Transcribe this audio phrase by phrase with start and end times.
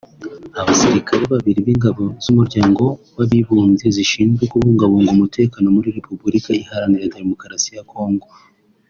[0.61, 2.83] Abasirikare babiri b’Ingabo z’Umuryango
[3.17, 8.27] w’Abibumbye zishinzwe kubungabunga umutekano muri Repubulika Iharanira Demokarasi ya Kongo